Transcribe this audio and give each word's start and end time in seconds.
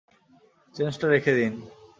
চেঞ্জটা 0.75 1.05
রেখে 1.07 1.31
নিন। 1.37 1.53